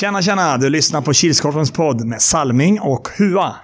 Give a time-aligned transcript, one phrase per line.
[0.00, 0.56] Tjena, tjena!
[0.56, 3.56] Du lyssnar på Kilskorpens podd med Salming och Hua.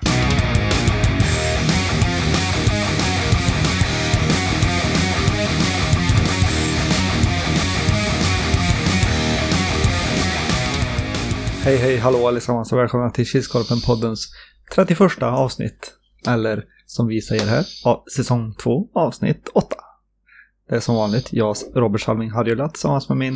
[11.65, 14.19] Hej, hej, hallå allesammans och välkomna till Kilskorpen-poddens
[14.75, 15.93] 31 avsnitt.
[16.29, 17.65] Eller som vi säger här,
[18.17, 19.77] säsong 2, avsnitt 8.
[20.69, 23.35] Det är som vanligt jag, Robert Salming Harjulat, tillsammans med min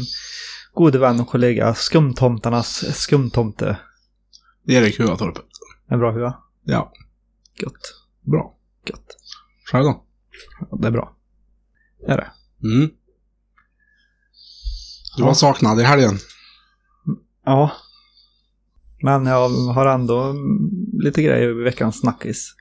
[0.76, 3.78] gode vän och kollega Skumtomtarnas skumtomte.
[4.68, 5.38] Erik Huatorp.
[5.90, 6.34] En bra hua?
[6.64, 6.92] Ja,
[7.62, 7.72] Gött.
[8.20, 8.54] bra.
[8.86, 9.06] Gött.
[9.72, 10.04] Själv då?
[10.70, 11.16] Ja, det är bra.
[12.06, 12.30] Det är det.
[12.68, 12.86] Mm.
[15.16, 15.26] Du Ja.
[15.26, 16.14] var saknad i helgen.
[17.44, 17.70] Ja.
[19.02, 20.34] Men jag har ändå
[20.92, 22.54] lite grejer i veckans snackis.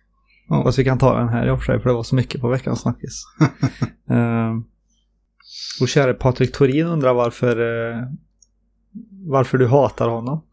[0.50, 0.63] Ja.
[0.63, 2.41] Fast vi kan ta den här i och för sig, för det var så mycket
[2.41, 3.24] på veckans snackis.
[4.12, 4.60] uh,
[5.82, 7.58] och käre Patrik Torin undrar varför,
[7.91, 8.04] eh,
[9.27, 10.44] varför du hatar honom.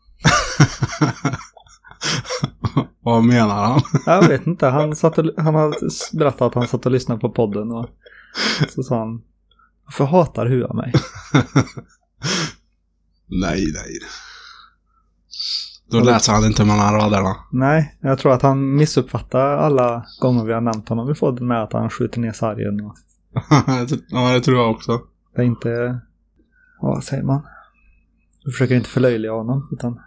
[3.05, 3.80] Vad menar han?
[4.07, 5.74] Jag vet inte, han, satt och, han har
[6.16, 7.88] berättat att han satt och lyssnade på podden och
[8.68, 9.23] så sa han
[9.85, 10.93] Varför hatar Hua mig?
[13.27, 13.99] nej, nej.
[15.90, 17.37] Då läser han inte mellan raderna.
[17.52, 21.62] Nej, jag tror att han missuppfattar alla gånger vi har nämnt honom i podden med
[21.62, 22.96] att han skjuter ner sargen och
[24.09, 25.01] ja, det tror jag också.
[25.35, 26.01] det är inte...
[26.80, 27.43] Vad säger man?
[28.45, 30.01] Du försöker inte förlöjliga honom utan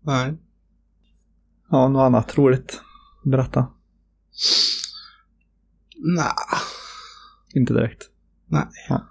[0.00, 0.38] Nej.
[1.70, 2.80] ja, något annat roligt.
[3.24, 3.66] Berätta.
[5.96, 6.32] Nej.
[7.54, 8.02] Inte direkt.
[8.46, 8.64] Nej.
[8.88, 9.02] Ja,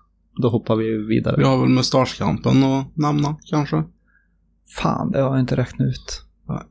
[0.42, 1.36] då hoppar vi vidare.
[1.38, 3.84] Vi har väl mustaschkampen att nämna, kanske.
[4.78, 6.26] Fan, det har jag inte räknat ut.
[6.48, 6.64] Nej.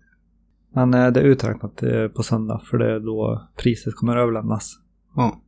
[0.75, 4.79] Men eh, det är uträknat eh, på söndag för det är då priset kommer överlämnas.
[5.17, 5.41] Ja.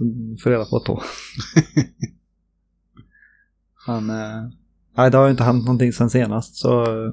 [0.00, 1.02] Ni får reda på då.
[3.86, 4.42] Men eh,
[4.96, 7.12] nej, det har ju inte hänt någonting sen senast så eh,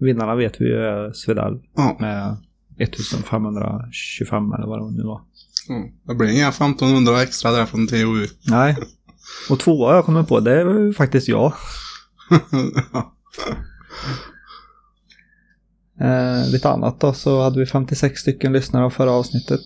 [0.00, 1.96] vinnarna vet vi ju är Svedal Ja.
[2.00, 2.36] med
[2.78, 5.20] 1525 eller vad det nu var.
[5.68, 5.90] Mm.
[6.02, 8.26] Det blir inga 1500 extra där från TOU.
[8.50, 8.76] Nej.
[9.50, 11.52] Och tvåa jag kommer på, det är faktiskt jag.
[12.92, 13.14] ja.
[16.00, 19.60] Eh, lite annat då så hade vi 56 stycken lyssnare av förra avsnittet.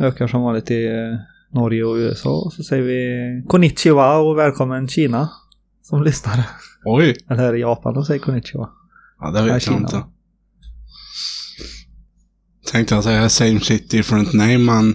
[0.00, 1.18] Ökar som vanligt i eh,
[1.50, 2.42] Norge och USA.
[2.44, 5.30] Och så säger vi Konnichiwa och välkommen Kina.
[5.82, 6.44] Som lyssnare.
[6.84, 7.16] Oj.
[7.30, 8.70] Eller är det Japan de säger Konnichiwa?
[9.20, 10.04] Ja, det vet jag inte.
[12.72, 14.94] Tänkte jag säga same shit different name, men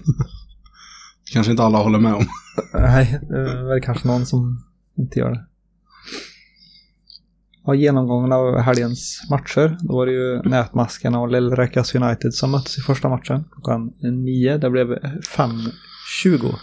[1.33, 2.25] kanske inte alla håller med om.
[2.73, 4.63] Nej, det är väl kanske någon som
[4.97, 5.45] inte gör det.
[7.65, 9.77] Ja, genomgången av helgens matcher.
[9.81, 13.43] Då var det ju Nätmaskarna och Lillräkas United som möttes i första matchen.
[13.51, 14.57] Klockan nio.
[14.57, 14.87] Det blev
[16.23, 16.55] 5.20.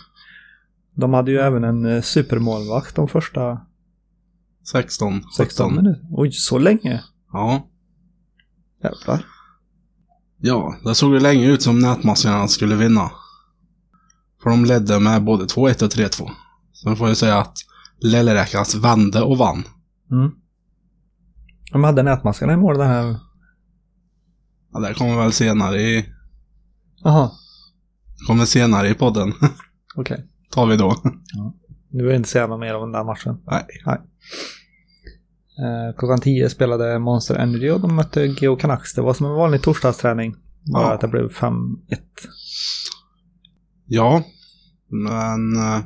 [0.94, 3.61] De hade ju även en eh, supermålvakt de första
[4.72, 5.22] 16.
[5.37, 6.09] 16 minuterna.
[6.11, 7.05] Oj, så länge?
[7.33, 7.69] Ja.
[8.83, 9.27] Jävlar.
[10.39, 13.10] Ja, det såg ju länge ut som nätmaskarna skulle vinna.
[14.43, 16.31] För de ledde med både 2-1 och 3-2.
[16.72, 17.56] Sen får jag säga att
[18.03, 19.65] Lelleräkas vände och vann.
[20.10, 20.31] Mm.
[21.72, 23.16] De hade Nätmaskarna i mål den här...
[24.72, 26.06] Ja, det kommer väl senare i,
[27.03, 27.31] Jaha,
[28.26, 29.32] kommer senare i podden.
[29.97, 30.26] okej.
[30.50, 30.97] Tar vi då.
[31.92, 33.38] Nu vill jag inte säga något mer om den där matchen.
[33.47, 33.64] Nej.
[35.58, 38.94] Eh, klockan 10 spelade Monster Energy och de mötte Geo Canucks.
[38.94, 40.34] Det var som en vanlig torsdagsträning.
[40.72, 40.92] Bara Ja.
[40.94, 41.76] att det blev 5-1.
[43.86, 44.22] Ja,
[44.88, 45.56] men...
[45.56, 45.80] eh,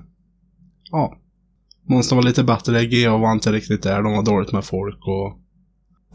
[0.91, 1.19] Ja.
[1.89, 2.85] Monster var lite bättre.
[2.87, 4.03] GH var inte riktigt där.
[4.03, 5.39] De var dåligt med folk och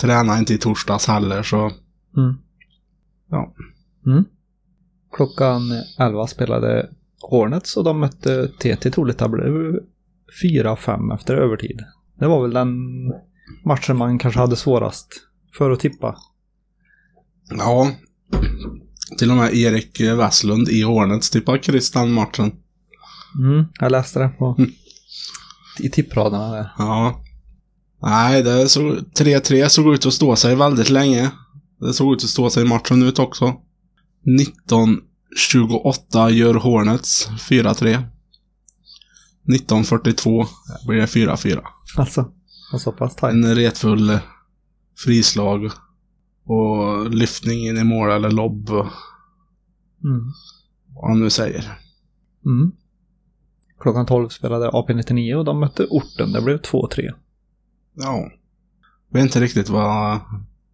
[0.02, 1.58] tränade inte i torsdags heller så...
[2.18, 2.36] Mm.
[3.30, 3.54] Ja.
[4.06, 4.24] Mm.
[5.12, 5.62] Klockan
[6.00, 6.90] 11 spelade
[7.22, 9.18] Hornets och de mötte TT troligt.
[9.18, 9.80] Det blev
[10.44, 11.80] 4-5 efter övertid.
[12.20, 12.70] Det var väl den
[13.66, 15.08] matchen man kanske hade svårast
[15.58, 16.18] för att tippa.
[17.50, 17.92] Ja.
[19.18, 22.52] Till och med Erik Westlund i Hornets tippade den matchen.
[23.40, 24.58] Mm, jag läste det på,
[25.80, 26.72] i tippraderna där.
[26.78, 27.22] Ja.
[28.02, 31.32] Nej, det såg, 3-3 såg ut att stå sig väldigt länge.
[31.80, 33.54] Det såg ut att stå sig matchen ut också.
[34.24, 38.04] 19-28 gör Hornets 4-3.
[39.44, 40.46] 19-42
[40.88, 41.64] blir det 4-4.
[41.98, 42.32] Alltså,
[42.80, 43.34] så pass tajt.
[43.34, 44.20] En retfull
[44.98, 45.72] frislag
[46.44, 48.70] och lyftning in i mål eller lobb.
[48.70, 48.88] Mm.
[50.96, 51.80] Vad han nu säger.
[52.46, 52.72] Mm.
[53.80, 56.32] Klockan 12 spelade AP-99 och de mötte orten.
[56.32, 57.14] Det blev 2-3.
[57.94, 58.32] Ja.
[59.10, 60.20] Vet inte riktigt vad...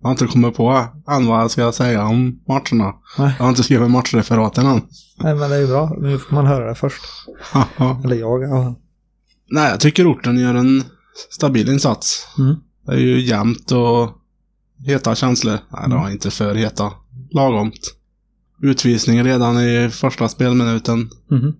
[0.01, 2.93] Jag har inte kommit på än vad jag ska säga om matcherna.
[3.17, 3.35] Nej.
[3.37, 4.81] Jag har inte skrivit matchreferaten än.
[5.17, 5.95] Nej, men det är ju bra.
[6.01, 7.01] Nu får man höra det först.
[8.03, 8.43] Eller jag.
[8.43, 8.75] Ja.
[9.49, 10.83] Nej, jag tycker orten gör en
[11.29, 12.27] stabil insats.
[12.37, 12.55] Mm.
[12.85, 14.09] Det är ju jämnt och
[14.85, 15.57] heta känslor.
[15.69, 16.91] Nej, det var inte för heta.
[17.31, 17.95] Lagomt.
[18.61, 21.09] Utvisning redan i första spelminuten.
[21.31, 21.55] Mhm.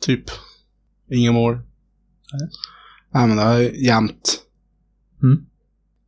[0.00, 0.24] Typ.
[1.10, 1.54] Inget mål.
[2.32, 2.48] Nej.
[3.14, 4.40] Nej, men det är jämnt.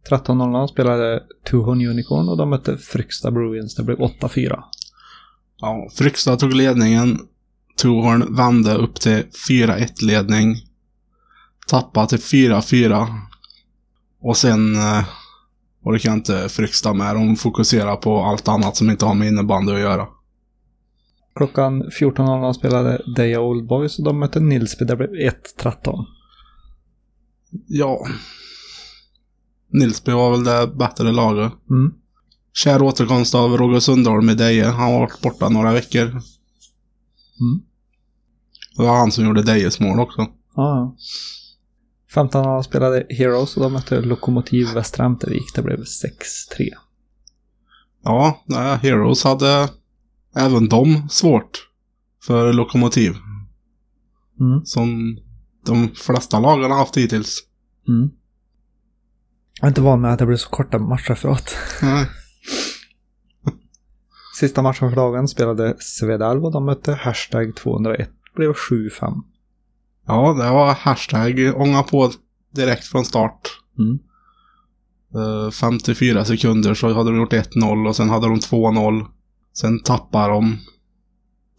[0.08, 3.74] 13.00 spelade Tuhon Unicorn och de mötte Fryksta Bruins.
[3.74, 4.62] Det blev 8-4.
[5.60, 7.18] Ja, Frykstad tog ledningen.
[7.76, 10.56] Tuhorn vände upp till 4-1 ledning.
[11.68, 13.06] Tappade till 4-4.
[14.20, 15.04] Och sen eh,
[15.82, 17.16] orkar inte Frykstad med.
[17.16, 20.06] De fokuserar på allt annat som inte har med innebandy att göra.
[21.34, 24.84] Klockan 14.00 spelade Deja Old Boys och de mötte Nilsby.
[24.84, 26.04] Det blev 1-13.
[27.66, 28.06] Ja.
[29.72, 31.52] Nilsby var väl det bättre laget.
[31.70, 31.92] Mm.
[32.52, 34.64] Kär återkomst av Roger Sundholm i Deje.
[34.64, 36.06] Han har varit borta några veckor.
[37.40, 37.60] Mm.
[38.76, 40.20] Det var han som gjorde Dejes mål också.
[40.20, 40.26] Ja,
[40.56, 40.96] ja.
[42.14, 45.54] 15.00 spelade Heroes och de mötte Lokomotiv Västra Ämtervik.
[45.54, 45.84] Det blev 6-3.
[48.04, 48.40] Ja,
[48.82, 49.68] Heroes hade
[50.36, 51.68] även de svårt
[52.26, 53.16] för Lokomotiv.
[54.40, 54.64] Mm.
[54.64, 55.18] Som
[55.66, 57.38] de flesta lagen har haft hittills.
[57.88, 58.10] Mm.
[59.60, 61.54] Jag är inte van med att det blir så korta matchreferat.
[61.82, 62.06] Nej.
[64.40, 67.98] Sista matchen för dagen spelade Svedalv och de mötte Hashtag 201.
[67.98, 69.22] Det blev 7-5.
[70.06, 72.12] Ja, det var hashtag ånga på
[72.54, 73.60] direkt från start.
[73.78, 73.98] Mm.
[75.14, 79.06] Eh, 54 sekunder så hade de gjort 1-0 och sen hade de 2-0.
[79.52, 80.58] Sen tappade de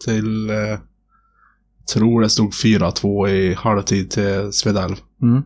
[0.06, 0.80] till, eh,
[1.94, 4.96] tror det stod 4-2 i halvtid till Svedalv.
[5.22, 5.44] Mm.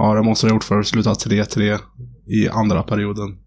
[0.00, 1.78] Ja, det måste de ha gjort för att sluta 3-3
[2.26, 3.38] i andra perioden.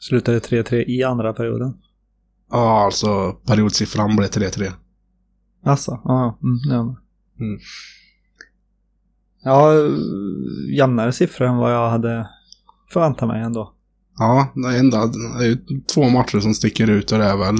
[0.00, 1.74] Slutade 3-3 i andra perioden.
[2.50, 4.72] Ja, alltså periodsiffran blev 3-3.
[5.64, 6.38] Alltså, ja.
[6.42, 6.96] Mm, ja.
[7.40, 7.60] Mm.
[9.44, 9.72] Ja,
[10.76, 12.28] jämnare siffror än vad jag hade
[12.92, 13.74] förväntat mig ändå.
[14.18, 15.58] Ja, det enda det är ju
[15.94, 17.56] två matcher som sticker ut och det är väl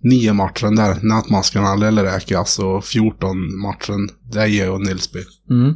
[0.00, 5.20] nio matchen där Nätmaskarna Lellräkas och 14 matchen Deje och Nilsby.
[5.50, 5.74] Mm.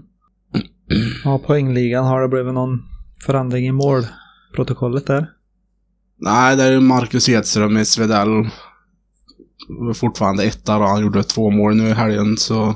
[1.24, 2.82] Ja, poängligan har det blivit någon
[3.26, 5.30] förändring i målprotokollet där.
[6.20, 8.48] Nej, det är ju Marcus Edström i Svedell.
[9.94, 10.84] Fortfarande etta då.
[10.84, 12.74] Han gjorde två mål nu i helgen så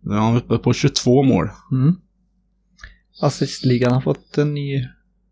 [0.00, 1.48] nu är han uppe på 22 mål.
[1.72, 1.94] Mm.
[3.22, 4.86] Assistligan har fått en ny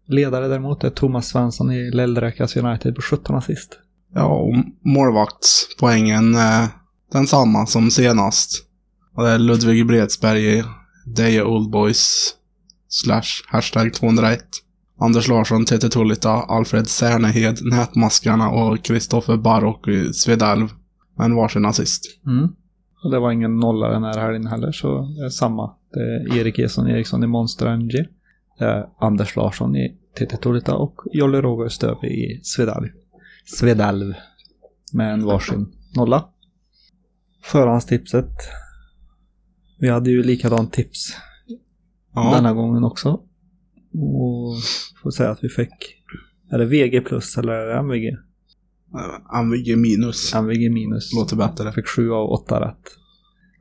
[0.06, 0.80] ledare däremot.
[0.80, 3.78] Det är Thomas Svensson i Lellräkas United på 17 assist.
[4.14, 6.68] Ja, och målvaktspoängen är
[7.12, 8.64] densamma som senast.
[9.14, 10.64] Och det är Ludvig Bredsberg i
[11.14, 12.34] Deje Old Boys
[12.88, 14.40] slash hashtag 201.
[15.00, 20.68] Anders Larsson, TT Tullita, Alfred Särnehed, Nätmaskarna och Kristoffer Barock Svedalv.
[21.16, 22.04] Men varsin assist.
[22.26, 22.48] Mm.
[23.04, 25.74] Och det var ingen nolla den här helgen heller, så det är samma.
[25.92, 28.04] Det är Erik Eson Eriksson i Monster Energy.
[28.58, 32.88] Det är Anders Larsson i TT Tolita och Jolle Roger Stöve i Svedalv.
[33.44, 34.14] Svedalv.
[34.92, 36.28] Med en varsin nolla.
[37.42, 38.32] Förhandstipset.
[39.80, 41.16] Vi hade ju likadant tips
[42.14, 43.08] Ja, denna gången också.
[43.94, 44.56] Och
[45.02, 45.72] får säga att vi fick,
[46.50, 48.16] är det VG plus eller är det MVG?
[49.42, 50.34] MVG minus.
[50.34, 51.14] MVG minus.
[51.14, 51.72] Låter bättre.
[51.72, 52.82] Fick sju av åtta rätt.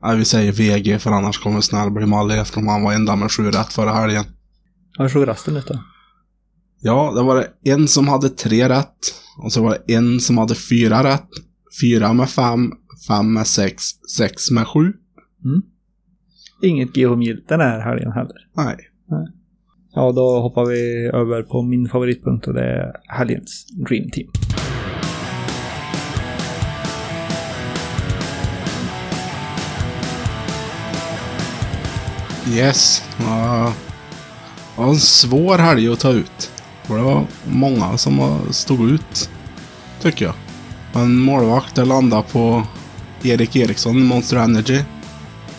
[0.02, 3.32] Nej, vi säger VG för annars kommer Snäll bli mallig eftersom han var enda med
[3.32, 4.24] sju rätt förra helgen.
[4.98, 5.82] Hur såg resten ut då?
[6.80, 8.98] Ja, det var en som hade tre rätt.
[9.44, 11.28] Och så var det en som hade fyra rätt.
[11.82, 12.72] Fyra med fem,
[13.08, 13.82] fem med sex,
[14.16, 14.92] sex med sju.
[16.62, 18.46] Inget geomil den här helgen heller.
[18.56, 18.76] Nej.
[19.94, 24.28] Ja, då hoppar vi över på min favoritpunkt och det är helgens Dream Team.
[32.56, 33.02] Yes.
[33.18, 33.72] Ja,
[34.76, 36.52] det var en svår helg att ta ut.
[36.82, 39.30] För det var många som stod ut.
[40.00, 40.34] Tycker jag.
[41.02, 42.62] En målvakt landade på
[43.22, 44.80] Erik Eriksson Monster Energy.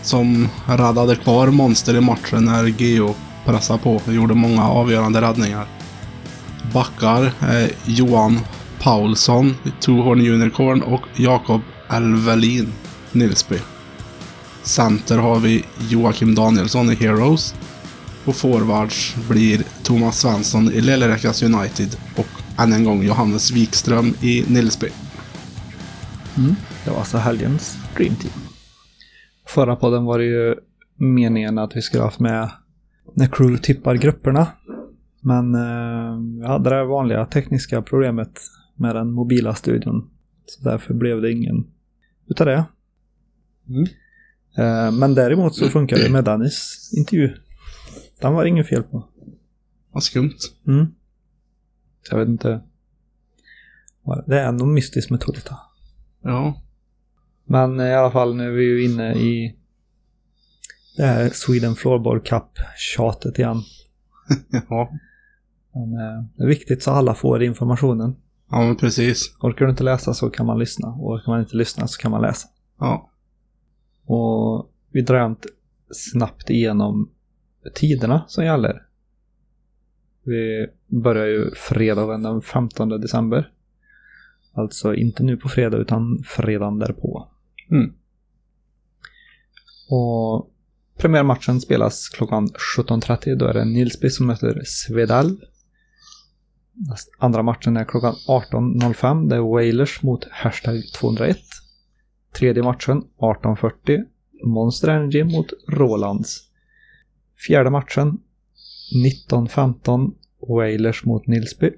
[0.01, 3.15] Som räddade kvar Monster i matchen när Geo
[3.45, 5.67] pressade på och gjorde många avgörande räddningar.
[6.73, 8.39] Backar är Johan
[8.81, 12.73] Paulsson, Tohorn Unicorn och Jakob Elvelin,
[13.11, 13.57] Nilsby.
[14.63, 17.55] Center har vi Joakim Danielsson i Heroes.
[18.25, 22.27] Och forwards blir Thomas Svensson i Lillerekas United och
[22.57, 24.89] än en gång Johannes Wikström i Nilsby.
[26.37, 28.48] Mm, det var alltså helgens Dream Team.
[29.49, 30.55] Förra podden var det ju
[30.95, 32.51] meningen att vi skulle haft med
[33.13, 34.47] när crew tippar grupperna.
[35.21, 38.39] Men eh, vi hade det vanliga tekniska problemet
[38.75, 40.09] med den mobila studion.
[40.45, 41.67] Så därför blev det ingen
[42.27, 42.65] utav det.
[43.69, 43.83] Mm.
[44.57, 47.33] Eh, men däremot så funkar det med Dennis intervju.
[48.21, 49.09] Den var det inget fel på.
[49.91, 50.37] Vad skumt.
[50.67, 50.85] Mm.
[52.11, 52.61] Jag vet inte.
[54.25, 55.57] Det är nog mystiskt med Tolita.
[56.21, 56.61] Ja.
[57.51, 59.55] Men i alla fall nu är vi ju inne i
[60.97, 63.61] det här Sweden Floorball Cup-tjatet igen.
[64.69, 64.91] Ja.
[65.73, 68.15] Men, eh, det är viktigt så alla får informationen.
[68.51, 69.35] Ja, men precis.
[69.39, 70.87] Orkar du inte läsa så kan man lyssna.
[70.87, 72.47] Och orkar man inte lyssna så kan man läsa.
[72.79, 73.09] Ja.
[74.05, 75.47] Och vi drar inte
[75.91, 77.11] snabbt igenom
[77.75, 78.83] tiderna som gäller.
[80.23, 83.51] Vi börjar ju fredagen den 15 december.
[84.53, 87.27] Alltså inte nu på fredag utan fredagen därpå.
[87.71, 87.93] Mm.
[89.89, 90.51] Och
[90.97, 92.47] premiärmatchen spelas klockan
[92.77, 93.35] 17.30.
[93.35, 95.37] Då är det Nilsby som möter Svedal.
[97.17, 99.29] Andra matchen är klockan 18.05.
[99.29, 101.37] Det är Wailers mot Hashtag 201.
[102.33, 104.05] Tredje matchen 18.40.
[104.45, 106.43] Monster Energy mot Rolands.
[107.47, 108.19] Fjärde matchen
[109.29, 110.11] 19.15.
[110.47, 111.71] Wailers mot Nilsby.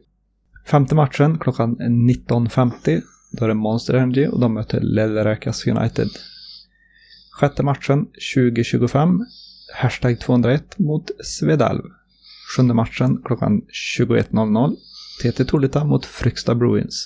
[0.66, 3.02] Femte matchen klockan 19.50.
[3.32, 6.10] Då är det Monster Energy och de möter Lelleräkas United.
[7.32, 9.20] Sjätte matchen 20.25.
[9.74, 11.82] Hashtag 201 mot Svedalv.
[12.56, 13.62] Sjunde matchen klockan
[13.98, 14.76] 21.00.
[15.22, 17.06] TT Tolita mot Fryksta Bruins.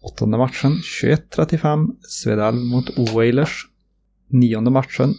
[0.00, 1.88] Åttonde matchen 21.35.
[2.00, 3.66] Svedalv mot Wailers.
[4.28, 5.14] Nionde matchen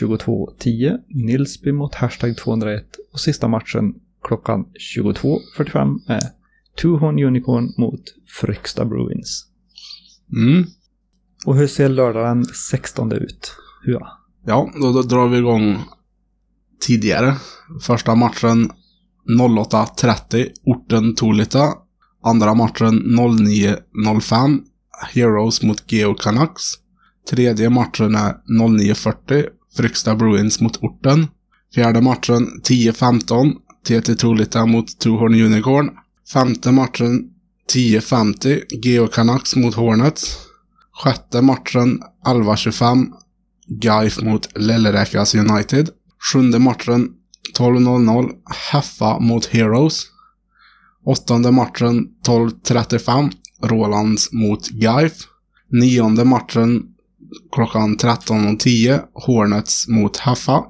[0.00, 0.98] 22.10.
[1.08, 2.84] Nilsby mot Hashtag 201.
[3.12, 6.22] Och sista matchen klockan 22.45 är
[6.76, 8.02] Tuhorn Unicorn mot
[8.40, 9.51] Fryksta Bruins.
[10.32, 10.64] Mm.
[11.46, 13.56] Och hur ser lördag den 16 ut?
[13.82, 14.00] Hur?
[14.46, 15.78] Ja, då, då drar vi igång
[16.80, 17.36] tidigare.
[17.82, 18.70] Första matchen
[19.40, 21.72] 08.30, orten Tolita.
[22.24, 24.60] Andra matchen 09.05,
[25.14, 26.62] Heroes mot Geo Canucks.
[27.30, 29.46] Tredje matchen är 09.40,
[29.76, 31.26] Fryksta Bruins mot orten.
[31.74, 33.52] Fjärde matchen 10.15,
[33.86, 35.90] TT Tolita mot Tuhorn Unicorn.
[36.32, 37.30] Femte matchen
[37.68, 40.38] 10.50, Geo Canucks mot Hornets.
[40.92, 43.06] Sjätte matchen 11.25,
[43.66, 45.90] Gaif mot Lelleräkas United.
[46.18, 47.08] Sjunde matchen
[47.58, 48.34] 12.00
[48.72, 50.06] Heffa mot Heroes.
[51.04, 55.12] Åttonde matchen 12.35 Rolands mot Gaif.
[55.70, 56.82] Nionde matchen
[57.54, 60.64] klockan 13.10 Hornets mot Heffa.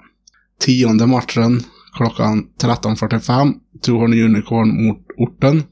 [0.61, 1.65] Tionde matchen
[1.97, 5.63] klockan 13.45 Tuhorn Unicorn mot Orten.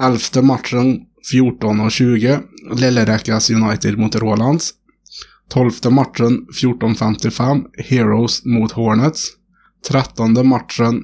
[0.00, 1.00] Elfte matchen
[1.32, 2.42] 14.20
[2.74, 4.74] Lelleräkas United mot Rolands.
[5.48, 9.28] Tolfte matchen 14.55 Heroes mot Hornets.
[9.88, 11.02] Trettonde matchen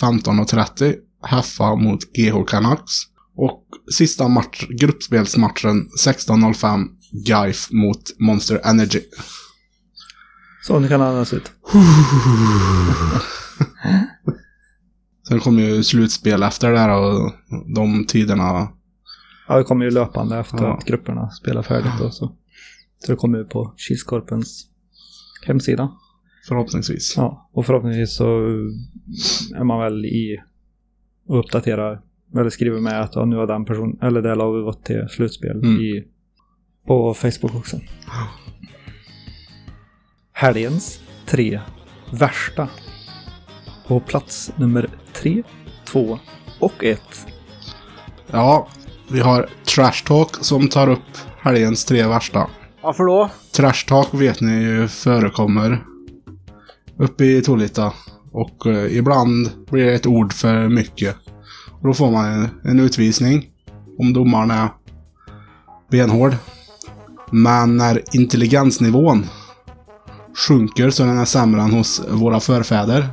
[0.00, 2.92] 15.30 Heffa mot GH Canucks.
[3.36, 6.86] Och sista match, gruppspelsmatchen 16.05
[7.26, 9.00] Gaif mot Monster Energy.
[10.62, 11.52] Så nu kan det andas ut.
[15.30, 17.32] Sen kommer ju slutspel efter det här och
[17.76, 18.68] de tiderna.
[19.48, 20.76] Ja, det kommer ju löpande efter Ja.
[20.76, 22.36] att grupperna spelar färdigt då, så.
[22.98, 24.66] Så det kommer ut på Kilskorpens
[25.46, 25.92] hemsida.
[26.48, 27.14] Förhoppningsvis.
[27.16, 28.24] Ja, och förhoppningsvis så
[29.56, 30.38] är man väl i
[31.26, 32.00] och uppdaterar
[32.36, 35.56] eller skriver med att ja, nu har den person eller det laget gått till slutspel
[35.56, 35.80] Mm.
[35.80, 36.04] i,
[36.86, 37.80] på Facebook också.
[40.32, 41.60] Helgens tre
[42.12, 42.68] värsta.
[43.90, 45.42] På plats nummer tre,
[45.84, 46.18] två
[46.58, 47.26] och ett.
[48.30, 48.68] Ja,
[49.08, 52.46] vi har Trash Talk som tar upp helgens tre värsta.
[52.82, 53.30] Varför då?
[53.52, 55.84] Trash Talk vet ni ju förekommer
[56.98, 57.92] uppe i Tolita.
[58.32, 61.16] Och eh, ibland blir det ett ord för mycket.
[61.80, 63.48] Och då får man en, en utvisning.
[63.98, 64.68] Om domaren är
[65.90, 66.36] benhård.
[67.30, 69.26] Men när intelligensnivån
[70.48, 73.08] sjunker så den är sämre än hos våra förfäder.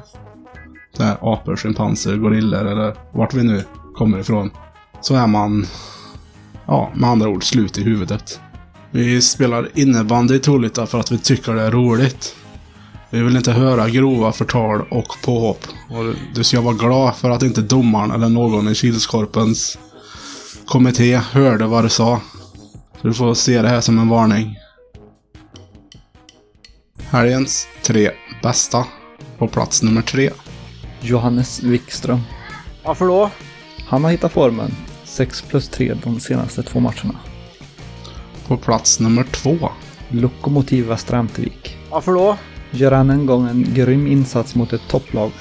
[0.97, 3.63] Det här apor, schimpanser, gorillor eller vart vi nu
[3.95, 4.51] kommer ifrån.
[5.01, 5.65] Så är man,
[6.65, 8.39] ja, med andra ord, slut i huvudet.
[8.91, 12.35] Vi spelar innebandy i Tolita för att vi tycker det är roligt.
[13.09, 15.67] Vi vill inte höra grova förtal och påhopp.
[15.89, 19.77] Och du ska vara glad för att inte domaren eller någon i Kilskorpens
[20.65, 22.21] kommitté hörde vad du sa.
[23.01, 24.55] Så du får se det här som en varning.
[27.09, 28.11] Helgens tre
[28.43, 28.85] bästa.
[29.37, 30.29] På plats nummer tre.
[31.07, 32.21] Johannes Wikström.
[32.83, 33.29] Varför då?
[33.85, 34.71] Han har hittat formen.
[35.03, 37.15] 6 plus 3 de senaste två matcherna.
[38.47, 39.57] På plats nummer två.
[40.09, 41.77] Lokomotiv Västra Ämtervik.
[41.91, 42.37] Varför då?
[42.71, 45.31] Gör än en gång en grym insats mot ett topplag.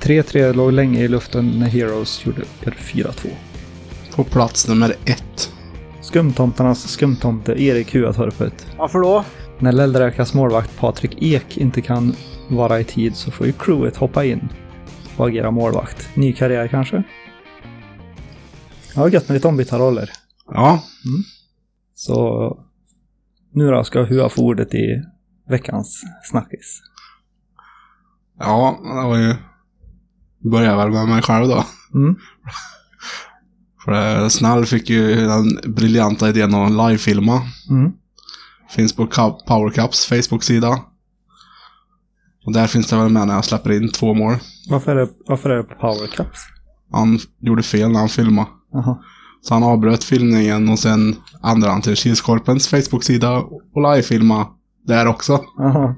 [0.00, 3.28] 3-3 låg länge i luften när Heroes gjorde 4-2.
[4.14, 5.52] På plats nummer ett.
[6.00, 8.66] Skumtomtarnas skumtomte Erik Huatorpet.
[8.78, 9.24] Varför då?
[9.58, 12.14] När Lellräkas målvakt Patrik Ek inte kan
[12.48, 14.48] vara i tid så får ju crewet hoppa in.
[15.16, 16.16] Och agera målvakt.
[16.16, 17.02] Ny karriär kanske?
[18.94, 20.10] Ja, gött med lite ombytta roller.
[20.46, 20.82] Ja,
[21.94, 22.58] Så
[23.52, 25.02] nu då ska Hua få ordet i
[25.48, 26.80] veckans snackis.
[28.38, 29.34] ja, det var ju...
[30.50, 31.64] Börjar väl med mig själv då.
[31.94, 32.16] Mm.
[33.84, 37.42] För eh, Snäll fick ju den briljanta idén att livefilma.
[37.70, 37.92] Mm.
[38.70, 39.06] Finns på
[39.46, 40.80] Power Cups Facebook-sida.
[42.46, 44.34] Och där finns det väl med när jag släpper in två mål.
[44.70, 46.38] Varför, är det, varför är det på Power Cups?
[46.92, 48.48] Han gjorde fel när han filmade.
[48.72, 48.98] Jaha.
[49.42, 53.36] Så han avbröt filmningen och sen ändrade han till Kilskorpens Facebook-sida
[53.72, 54.46] och livefilma
[54.86, 55.40] där också.
[55.58, 55.94] Jaha.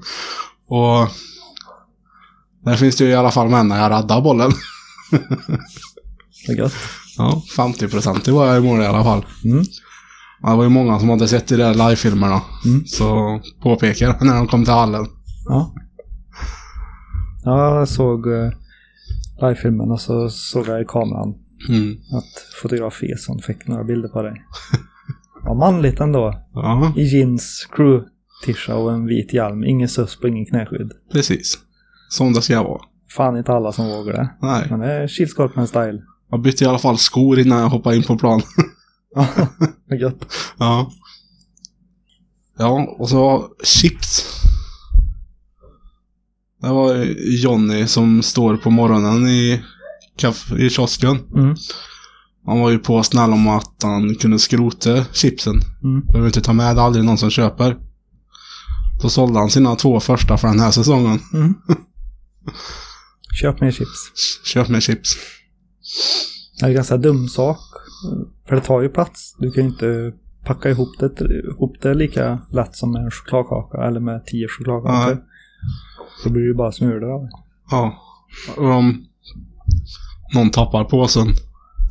[0.67, 1.09] Och
[2.65, 4.51] där finns det ju i alla fall med när jag räddar bollen.
[6.47, 6.73] Vad gött.
[7.17, 9.25] Ja, 50% var jag i mål i alla fall.
[9.43, 9.63] Mm.
[10.41, 12.41] Det var ju många som hade sett de där livefilmerna.
[12.65, 12.85] Mm.
[12.85, 15.07] Så påpekar när de kom till hallen.
[15.45, 15.73] Ja.
[17.45, 18.51] Ja, jag såg uh,
[19.41, 21.35] livefilmen och så såg jag i kameran
[21.69, 21.91] Mm.
[21.91, 24.43] att fotograf Eson fick några bilder på dig.
[25.43, 26.41] Ja, manligt ändå.
[26.53, 29.63] Ja, I jeans, crew-tisha och en vit hjälm.
[29.63, 30.91] Ingen susp och ingen knäskydd.
[31.11, 31.57] precis.
[32.09, 32.81] Som det ska vara.
[33.15, 34.29] Fan inte alla som vågar det.
[34.41, 34.67] Nej.
[34.69, 36.01] Men det är Kilskorpen-style.
[36.31, 38.41] Jag bytte i alla fall skor innan jag hoppade in på plan.
[39.15, 39.27] Ja,
[39.89, 40.25] vad gött.
[40.57, 40.91] ja.
[42.57, 44.25] Ja, och så chips.
[46.61, 46.95] Det var
[47.43, 49.63] Jonny som står på morgonen i,
[50.57, 51.17] i kiosken.
[51.35, 51.55] Mm.
[52.45, 55.61] Han var ju på snäll om att han kunde skrota chipsen.
[55.83, 56.05] Mm.
[56.05, 57.77] Behöver inte ta med, det är aldrig någon som köper.
[59.01, 61.19] Då sålde han sina två första för den här säsongen.
[61.33, 61.53] Mm.
[63.41, 64.11] Köp mer chips.
[64.45, 65.15] Köp med chips.
[66.59, 67.59] Det är en ganska dum sak.
[68.47, 69.35] För det tar ju plats.
[69.39, 70.13] Du kan ju inte
[70.45, 75.23] packa ihop det, ihop det lika lätt som med en chokladkaka eller med tio chokladkakor.
[76.23, 77.29] Då blir det ju bara smulor av det.
[77.71, 78.01] Ja.
[78.57, 79.05] Och om
[80.33, 81.27] någon tappar påsen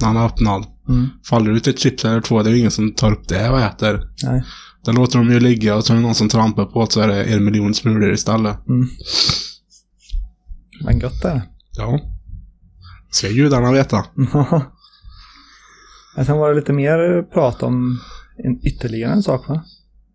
[0.00, 0.66] när han är öppnad.
[0.88, 1.08] Mm.
[1.30, 3.60] Faller ut ett chips eller två, det är ju ingen som tar upp det och
[3.60, 4.10] äter.
[4.24, 4.44] Nej.
[4.84, 7.00] Då låter de ju ligga och så är det någon som trampar på det så
[7.00, 8.68] är det en miljon smulor istället.
[8.68, 8.88] Mm.
[10.84, 11.42] Men gött är det.
[11.78, 12.00] Ja.
[13.10, 14.04] Ska gudarna veta.
[16.16, 18.00] Men sen var det lite mer prat om
[18.44, 19.64] en, ytterligare en sak va?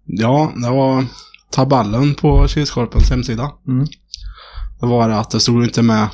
[0.05, 1.05] Ja, det var
[1.51, 3.51] tabellen på Kilskorpens hemsida.
[3.67, 3.88] Mm.
[4.79, 6.07] Det var att det stod inte med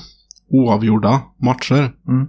[0.49, 1.93] oavgjorda matcher.
[2.07, 2.27] Mm.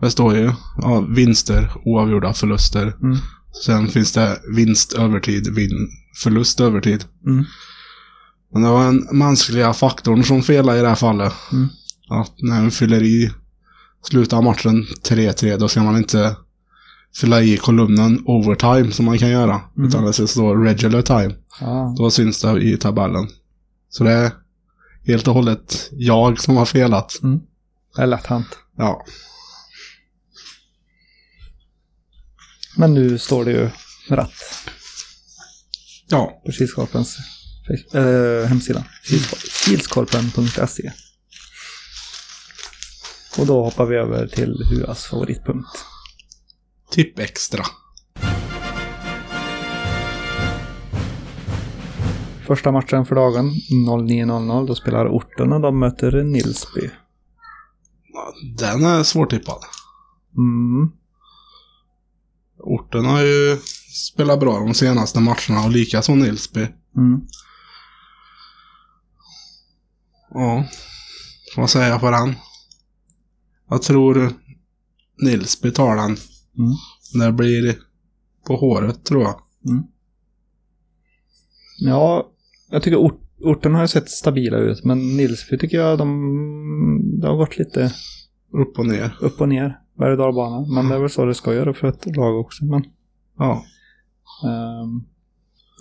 [0.00, 2.96] Det står ju ja, vinster, oavgjorda, förluster.
[3.02, 3.18] Mm.
[3.64, 5.88] Sen finns det vinst, övertid, vin,
[6.22, 7.04] förlust, övertid.
[7.26, 7.44] Mm.
[8.52, 11.32] Men det var den mänskliga faktorn som felade i det här fallet.
[11.52, 11.68] Mm.
[12.08, 13.32] Att när man fyller i
[14.02, 16.36] slutet av matchen 3-3, då ska man inte
[17.20, 19.60] fylla i kolumnen overtime som man kan göra.
[19.76, 19.88] Mm.
[19.88, 21.34] Utan det ska stå regular time.
[21.60, 21.94] Ja.
[21.98, 23.28] Då syns det i tabellen.
[23.88, 24.30] Så det är
[25.06, 27.18] helt och hållet jag som har felat.
[27.22, 27.40] Mm.
[27.96, 28.48] Det är lätt hänt.
[28.76, 29.04] Ja.
[32.76, 33.70] Men nu står det ju
[34.08, 34.30] rätt
[36.08, 36.42] Ja.
[36.46, 37.16] på Kilskorpens
[37.94, 38.84] äh, hemsida.
[39.04, 40.92] Kilskor- Kilskorpen.se
[43.38, 45.68] Och då hoppar vi över till Huas favoritpunkt.
[46.90, 47.64] Tipp extra.
[52.46, 53.50] Första matchen för dagen
[53.88, 54.66] 09.00.
[54.66, 56.90] Då spelar Orten och de möter Nilsby.
[58.58, 59.58] Den är svårtippad.
[60.36, 60.90] Mm.
[62.58, 63.58] Orten har ju
[64.12, 66.68] spelat bra de senaste matcherna och likaså Nilsby.
[66.96, 67.20] Mm.
[70.30, 70.64] Ja.
[71.56, 72.34] Vad säger jag på den?
[73.68, 74.32] Jag tror
[75.22, 76.16] Nilsby tar den.
[76.58, 76.72] Mm.
[77.26, 77.78] Det blir
[78.46, 79.40] på håret tror jag.
[81.78, 82.30] Ja,
[82.70, 86.06] jag tycker ort, orten har sett stabila ut, men Nilsby tycker jag de,
[87.20, 87.92] de har gått lite
[88.52, 89.16] Upp och ner.
[89.20, 89.80] upp och ner.
[89.98, 90.66] Berg och dalbana.
[90.74, 92.64] Men det är väl så det ska göra för ett lag också.
[92.64, 92.84] Men,
[93.38, 93.64] Ja.
[94.44, 95.02] ehm,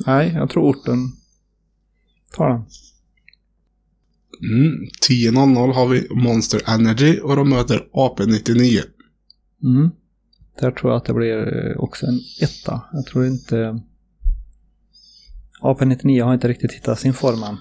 [0.06, 0.98] nej, jag tror orten
[2.36, 2.66] tar den.
[4.52, 4.74] Mm.
[5.10, 8.80] 10.00 har vi Monster Energy och de möter AP99.
[9.64, 9.90] Mm.
[10.60, 12.82] Där tror jag att det blir eh, också en etta.
[12.94, 13.82] Jag tror inte...
[15.62, 17.58] AP99 har inte riktigt hittat sin form än.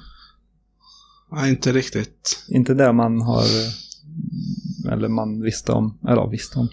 [1.33, 2.45] Nej, inte riktigt.
[2.49, 3.43] Inte där man har...
[3.43, 5.99] eh, Eller man visste om.
[6.03, 6.69] Eller ja, visste om.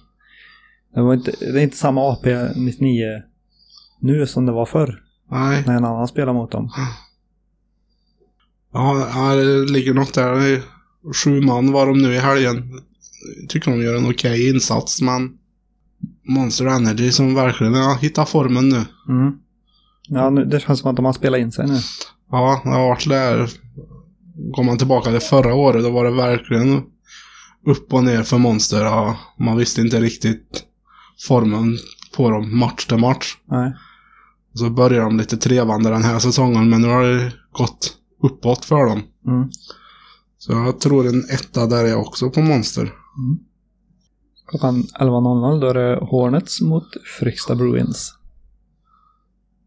[0.93, 3.21] Det, var inte, det är inte samma AP99
[3.99, 5.03] nu som det var förr.
[5.31, 5.63] Nej.
[5.67, 6.69] När en annan spelar mot dem.
[8.73, 10.61] Ja, det ligger något där.
[11.23, 12.71] Sju man var de nu i helgen.
[13.41, 15.37] Jag tycker de gör en okej insats, men
[16.27, 18.85] Monster Energy som verkligen har hittat formen nu.
[19.09, 19.33] Mm.
[20.07, 21.79] Ja, nu, det känns som att de har spelat in sig nu.
[22.31, 23.49] Ja, det har varit där.
[24.55, 26.83] Går man tillbaka till förra året, då var det verkligen
[27.65, 28.85] upp och ner för Monster.
[28.85, 30.63] Ja, man visste inte riktigt
[31.27, 31.77] formen
[32.15, 33.37] på dem match till match.
[33.45, 33.73] Nej.
[34.53, 38.85] Så började de lite trevande den här säsongen, men nu har det gått uppåt för
[38.85, 39.03] dem.
[39.27, 39.49] Mm.
[40.37, 42.93] Så jag tror en etta där är också på Monster.
[44.51, 46.83] Klockan 11.00 då är det Hornets mot
[47.19, 48.13] Fryksta Bruins.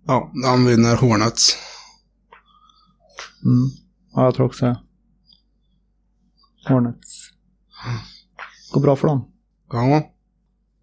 [0.07, 1.57] Ja, han vinner Hornets.
[3.45, 3.71] Mm.
[4.15, 4.81] Ja, jag tror också det.
[6.69, 7.31] Hornets.
[8.73, 9.33] Går bra för dem.
[9.73, 10.11] Ja.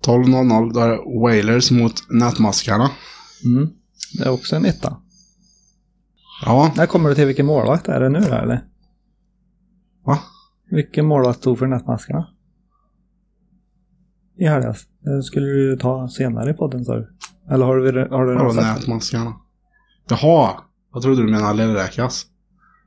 [0.06, 2.92] 12.00 då är det Whalers mot Nätmaskarna.
[3.46, 3.70] Mm.
[4.18, 4.98] Det är också en etta.
[6.46, 8.66] Ja, När kommer du till vilken målvakt är det nu eller?
[10.06, 10.20] va?
[10.72, 12.28] Vilken målvakt stod för nätmaskarna?
[14.41, 14.84] I helgas.
[14.99, 17.08] Det skulle du ta senare i podden sa du.
[17.51, 18.80] Eller har du, har du redan sagt?
[18.80, 19.34] Nätmaskarna?
[20.10, 20.63] Jaha!
[20.93, 22.25] Jag trodde du menade Lillräkas.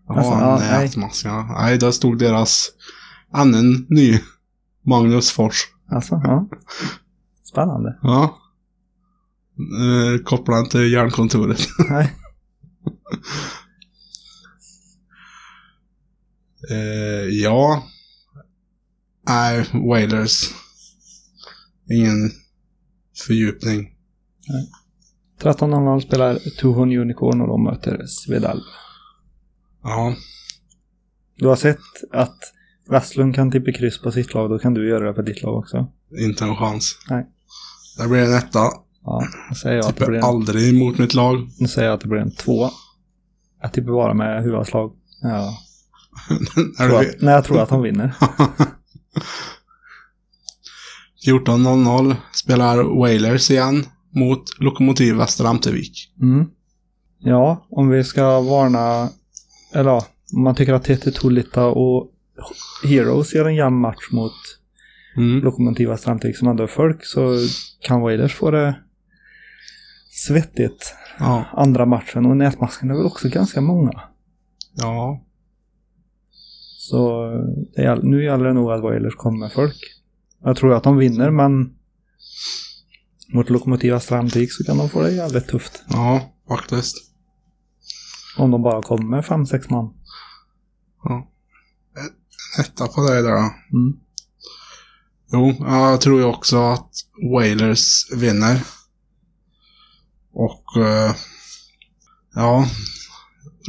[0.09, 0.85] Jaha, Alltså, ja, nej.
[0.85, 1.43] Nätmaskarna.
[1.43, 1.79] Nej.
[1.79, 2.69] där stod deras
[3.37, 4.19] ännu ny
[4.87, 5.63] Magnus Fors.
[5.91, 6.49] Alltså, ja.
[7.45, 7.99] Spännande.
[8.03, 8.39] Ja.
[9.59, 11.59] Eh, kopplar han till järnkontoret.
[11.91, 12.13] Nej.
[16.71, 17.83] Eh, ja.
[19.29, 20.64] Nej, Wailers.
[21.91, 22.31] Ingen
[23.27, 23.91] fördjupning.
[25.41, 28.63] 13.00 spelar Tuhon Unicorn och de möter Svedal.
[29.83, 30.15] Ja.
[31.37, 31.79] Du har sett
[32.13, 32.39] att
[32.89, 35.57] Westlund kan tippa kryss på sitt lag, då kan du göra det på ditt lag
[35.59, 35.87] också.
[36.19, 36.99] Inte en chans.
[37.11, 37.27] Nej.
[37.99, 38.59] Där blir det en etta.
[39.05, 41.49] Ja, då säger jag att det Tippar blir en, aldrig mot mitt lag.
[41.59, 42.69] nu säger jag att det blir en två.
[43.61, 44.93] Jag tippar bara med huvudslag.
[45.23, 45.59] Ja.
[46.79, 48.15] Är Tror att, nej, jag tror att de vinner.
[51.27, 56.13] 14.00 spelar Wailers igen mot Lokomotiv Västra Amtervik.
[56.21, 56.47] Mm.
[57.19, 59.09] Ja, om vi ska varna,
[59.75, 62.11] eller ja, om man tycker att TT Tullita och
[62.85, 64.33] Heroes gör en jämn match mot
[65.17, 65.41] Mm.
[65.45, 67.39] Lokomotiva Strandvik som ändå är folk så
[67.81, 68.77] kan Wailers få det
[70.11, 71.45] svettigt Ja.
[71.53, 74.01] andra matchen och nätmasken är väl också ganska många.
[74.75, 75.25] Ja.
[76.79, 77.31] Så
[77.77, 79.94] det nu gäller det nog att Wailers kommer med folk.
[80.45, 81.75] Jag tror att de vinner men
[83.33, 85.83] mot Lokomotiva Strandvik så kan de få det jävligt tufft.
[85.89, 86.97] Ja, faktiskt.
[88.37, 89.95] Om de bara kommer med fem sex man.
[91.05, 91.31] Ja.
[92.61, 93.51] Etta på dig där då.
[93.79, 93.97] Mm.
[95.33, 96.91] Jo, jag tror ju också att
[97.33, 98.61] Wailers vinner.
[100.33, 101.15] Och eh,
[102.35, 102.67] ja,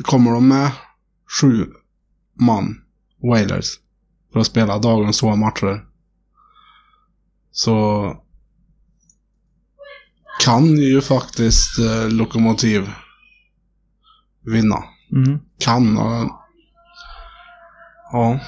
[0.04, 0.72] kommer de med
[1.42, 1.66] sju
[2.40, 2.82] man,
[3.24, 3.80] Wailers,
[4.34, 5.95] för att spela dagens två matcher.
[7.58, 8.06] Så
[10.42, 12.90] kan ju faktiskt eh, Lokomotiv
[14.46, 14.84] vinna.
[15.12, 15.40] Mm.
[15.60, 15.98] Kan.
[15.98, 16.32] och-
[18.12, 18.40] Ja.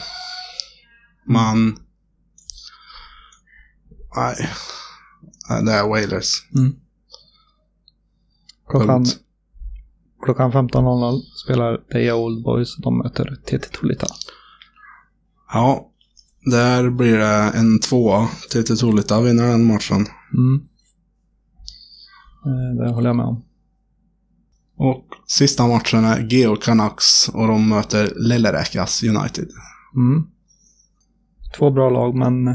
[1.25, 1.77] Men...
[4.15, 4.35] Nej.
[5.49, 6.51] Nej, Det är Wailers.
[6.55, 6.75] Mm.
[8.69, 9.17] Klockan, Punkt.
[10.25, 14.07] klockan 15.00 spelar Deja Old Boys de möter TT Tullita.
[15.53, 15.86] Ja.
[16.51, 18.27] Där blir det en tvåa.
[18.49, 20.05] TT Tullita vinner den matchen.
[20.33, 20.61] Mm.
[22.45, 23.43] Eh, Det håller jag med om.
[24.77, 29.47] Och sista matchen är Geo Canucks och de möter Lilleräkas United.
[29.95, 30.23] Mm.
[31.57, 32.45] Två bra lag men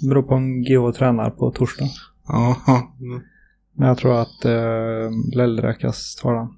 [0.00, 1.88] det beror på om GH tränar på torsdag.
[2.28, 2.96] Ja, ja.
[3.72, 6.48] Men jag tror att eh, Lellräkas tar den.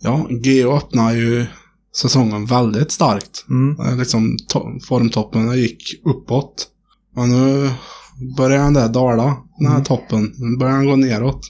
[0.00, 1.46] ja Geo öppnar ju
[1.96, 3.44] säsongen väldigt starkt.
[3.50, 3.80] Mm.
[3.80, 6.68] Eh, Liksom to- formtoppen gick uppåt.
[7.14, 7.70] Men nu
[8.36, 9.24] börjar den där dala,
[9.58, 9.84] den här Mm.
[9.84, 10.34] toppen.
[10.38, 11.40] Nu börjar den gå neråt.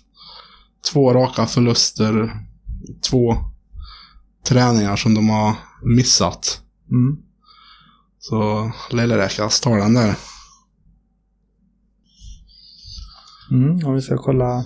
[0.93, 2.31] Två raka förluster.
[3.11, 3.37] Två
[4.49, 5.55] träningar som de har
[5.85, 6.61] missat.
[6.91, 7.17] Mm.
[8.19, 10.15] Så Lilleräkas tar den där.
[13.51, 13.87] Mm.
[13.87, 14.65] Om vi ska kolla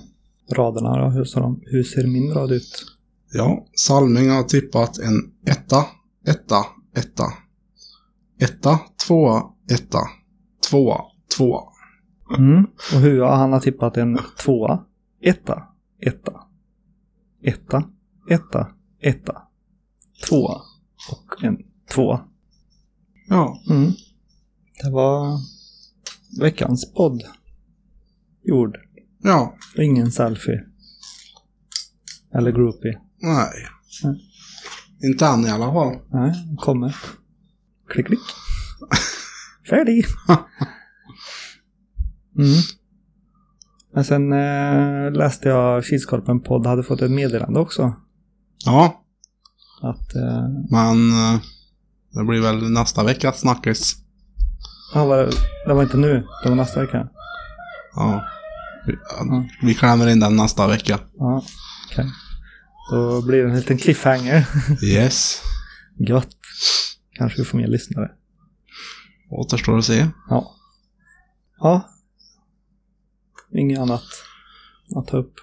[0.53, 2.97] raderna då, hur ser, de, hur ser min rad ut?
[3.33, 5.87] Ja, Salming har tippat en etta,
[6.27, 6.67] etta,
[6.97, 7.25] etta.
[8.41, 9.99] Etta, tvåa, etta.
[10.71, 11.01] Tvåa,
[11.37, 11.63] tvåa.
[12.39, 12.65] Mm.
[12.65, 14.85] Och Hua han har tippat en tvåa,
[15.23, 15.63] etta,
[16.01, 16.33] etta,
[17.43, 17.91] etta,
[18.31, 18.69] etta,
[19.01, 19.43] etta,
[20.29, 20.63] tvåa
[21.11, 21.59] och en
[21.95, 22.25] tvåa.
[23.29, 23.93] Ja, Mm.
[24.83, 25.39] Det var
[26.41, 27.23] veckans podd.
[28.43, 28.77] Gjord.
[29.23, 30.65] ja, ingen selfie.
[32.35, 33.01] Eller groupie.
[33.23, 33.53] Nej.
[34.05, 34.17] Mm.
[35.03, 35.97] Inte än i alla fall.
[36.13, 36.97] Nej, kommer.
[37.89, 38.21] Klick, klick.
[39.71, 40.05] Färdig.
[42.39, 42.61] Mm.
[43.95, 47.95] Men sen eh, läste jag Kilskorpen podd hade fått ett meddelande också.
[48.65, 49.03] Ja,
[49.83, 51.41] Att eh, men eh,
[52.15, 53.97] Det blir väl nästa veckas snackis.
[54.95, 55.31] Ja, var det,
[55.67, 57.09] det var inte nu, det var nästa vecka.
[57.95, 58.25] Ja.
[58.87, 59.45] Vi, Mm.
[59.63, 60.99] vi klämmer in den nästa vecka.
[61.19, 61.43] Ja,
[61.91, 62.07] okej.
[62.91, 64.49] Då blir det en liten cliffhanger.
[64.85, 65.43] Yes.
[65.99, 66.37] Gött.
[67.13, 68.11] Kanske vi får mer lyssnare.
[69.31, 70.07] Återstår att se.
[70.29, 70.55] Ja.
[71.59, 71.91] Ja.
[73.55, 74.03] Inget annat
[74.97, 75.35] att ta upp.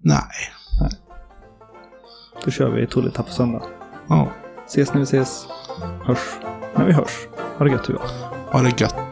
[0.00, 0.52] Nej.
[2.44, 3.62] Då kör vi Tolita på söndag.
[4.08, 4.32] Ja.
[4.66, 5.46] Ses när vi ses.
[6.04, 6.36] Hörs
[6.76, 7.26] när vi hörs.
[7.58, 7.98] Ha det gött du.
[8.52, 9.05] Ha det gött.